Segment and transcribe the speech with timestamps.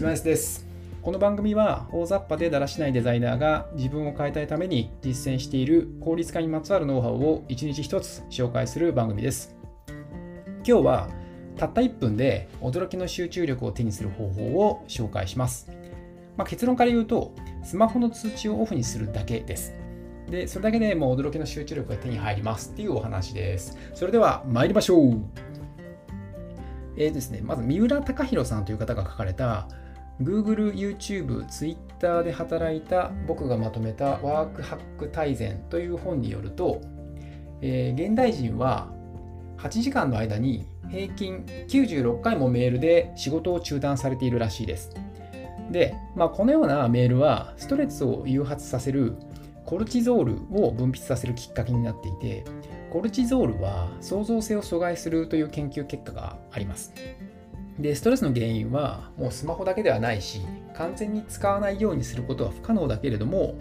[0.00, 0.66] 島安です。
[1.02, 9.54] この番組は大雑把でだらしないデザイナーが自分を変えたいために実践している効率化にまつわるノウハウを一日一つ紹介する番組です。
[10.64, 11.08] 今日は
[11.58, 15.70] たった1分で驚きの集中力を手にする方法を紹介します、
[16.38, 19.74] まあ、結論から言うとスマホの通知をオフにするだけです。
[20.30, 23.76] でそれだけでもう驚きの集中力が手に入りますっていうお話です。
[23.92, 25.20] それでは参りましょう。
[26.96, 29.68] えーですね、まず三浦貴大さんという方が書かれた
[30.22, 36.80] Google、YouTube、Twitter で働いた僕がまとめたワークハック大全という本によると、
[37.62, 38.92] えー、現代人は
[39.58, 44.90] 8時間の間に平均96回もメールで仕事を中断されているらしいです。
[45.70, 49.14] で、まあ、このようなメールはストレスを誘発させる
[49.64, 52.44] コルチゾールを分泌させるきっかけになっていて、
[52.90, 56.92] コルチゾールは創造性を阻害するという研究結果があります。
[57.80, 60.40] で、ストレスの原因はもうスマホだけではないし、
[60.76, 63.54] 完全に使わないようにすることは不可能だけれども、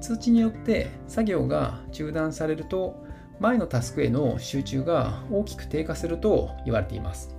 [0.00, 3.04] 通知によって作業が中断されると、
[3.40, 7.36] 前のタスクへの集中が大きく低下すると言われています。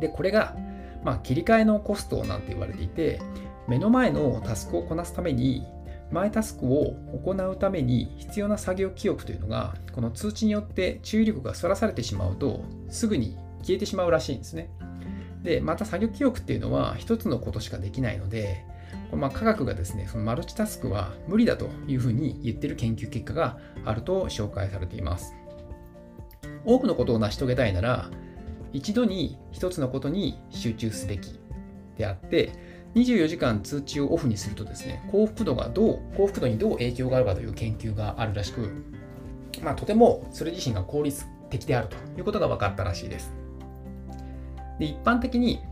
[0.00, 0.56] で、これが、
[1.02, 3.20] まあ、切り替えのコストなんて言われていて、
[3.68, 5.64] 目の前のタスクをこなすために
[6.12, 14.70] 前タスクを行うために必要な作業記憶というのがこの通知によって注意力がそらされてしまうとすぐに消えてしまうらしいんですね。
[15.42, 18.64] でまた作業記憶っていうのは一つのことしかできないので
[19.16, 25.34] まあ、科学がですね、そのマルチタスクは無理だというふうに言ってる研究結果があると紹介されています。
[26.64, 28.10] 多くのことを成し遂げたいなら、
[28.72, 31.38] 一度に一つのことに集中すべき
[31.98, 32.52] であって、
[32.94, 38.70] 24時間通知をオフにするとですね、幸福度がどう、幸福度にどう影響があるかという研究があるらしく、
[39.62, 43.41] まあ、とてもそれ自身が効率的であるということが分かったらしいです。
[44.78, 45.62] で一般的に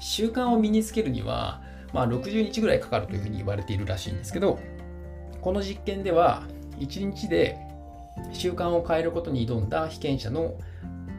[0.00, 4.58] 習慣を身につけるには、まあ、60日ぐらいかかるというふうに言われているらしいんですけど、
[5.40, 6.42] この実験では
[6.78, 7.56] 1日で
[8.32, 10.54] 習慣を変えることに挑んだ被験者の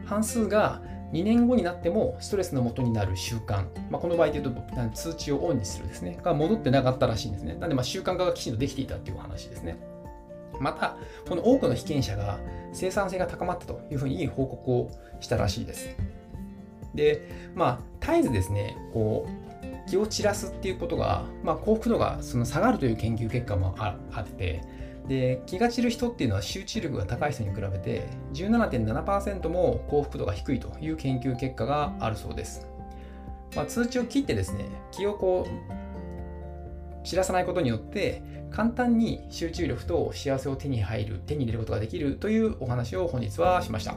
[0.06, 0.82] 半数が
[1.14, 4.62] 2年後になってもストレスの元になる習慣、まあ、この場合で言うと
[4.94, 7.56] 通知をオンにするですね、が戻ってなかったらしいんですね。
[7.56, 9.78] なんでまあ習慣化がきちんとできていたっていう話ですね。
[10.60, 10.98] また、
[11.30, 12.40] この多くの被験者が
[12.74, 15.96] 生産性が高まったというふうに報告をしたらしいです。
[16.98, 24.62] で、まあ、絶えずですね、こう、気を散らすっていうことが、まあ、幸福度がその下がるという研究結果もあって、
[25.08, 32.68] で気が散る人っていうのは集中力が高い人に比べて17.7%も幸福度が低いという研究結果があるそうです。
[33.56, 38.22] まあ、通知を切ってですね気をこう知らさないことによって
[38.52, 43.96] 簡単に集中力と幸せを手に入る手に入れることができるというお話を本日はしました。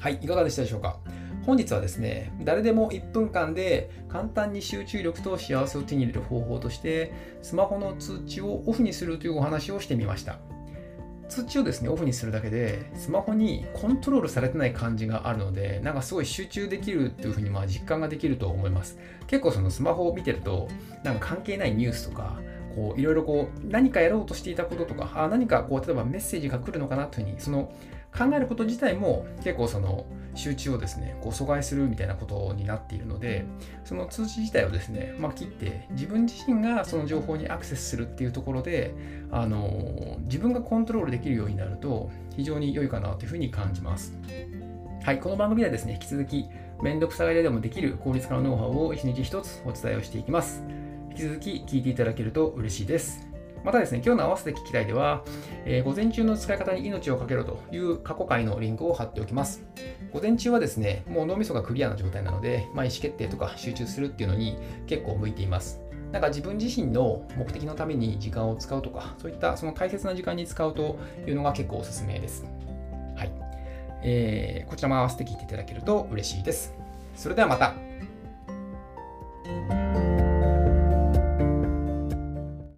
[0.00, 0.98] はい、いかがでしたでしょうか？
[1.46, 7.12] 本日はですね、誰でも1分間で簡単に集中力と幸せを手に入れる方法として、
[7.42, 10.38] スマホの通知をオフにするというお話をしてみました。
[11.28, 18.98] 通知をですね、オフにするだけで、スマホにコントロールされてない感じがあるので、なんかすごい集中できるっていうふうにまあ実感ができると思います。
[19.26, 20.68] 結構そのスマホを見てると、
[21.02, 22.38] なんか関係ないニュースとか、
[22.74, 27.70] こういろいろこう何かやろうとしていたこととか、あ何かこう例えばメッセージが来るのかなというふうに、その
[28.16, 33.44] 考えること自体も結構その集中をですね、こう阻害するみたいなことになっているので、
[33.84, 38.94] その通知自体をですね、まあ、切って自分自身がその情報にアクセスするっていうところで、
[39.30, 44.16] あの自分がコントロールできるようになると非常に良いかなというふうに感じます。
[45.04, 46.46] はい、この番組ではですね、引き続き
[46.82, 50.62] めんどくさがりでもできる効率化のノウハウを一日一つお伝えをしていきます。
[51.10, 53.33] 引き続き聞いていただけると嬉しいです。
[53.64, 55.24] またですね、今日の合わせて聞きたいでは、
[55.64, 59.64] えー、午前中の使い方に命をかけろという過去回のリンクを貼っておきます。
[60.12, 65.80] 午前中はですね、もう脳みそがクリアな状態なので、まあ、意思決定とか集中するっていうのに結構向いています。
[66.12, 72.44] なんか自分自身の目的のために時間を使うとか、そういったその大切な時間に使うというのが結構おすすめです。
[73.16, 73.32] はい。
[74.02, 76.74] えー、こちらも合わせて聞いていただけると嬉しいです。
[77.16, 77.74] それではまた。